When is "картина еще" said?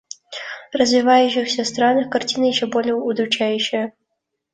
2.09-2.65